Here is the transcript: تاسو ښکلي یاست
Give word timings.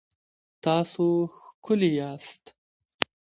تاسو 0.63 1.03
ښکلي 1.43 1.89
یاست 1.99 2.43